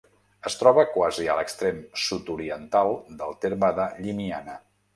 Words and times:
Es 0.49 0.53
troba 0.61 0.85
quasi 0.93 1.27
a 1.33 1.35
l'extrem 1.39 1.77
sud-oriental 2.05 2.91
del 3.21 3.39
terme 3.45 3.73
de 3.81 3.87
Llimiana. 4.01 4.61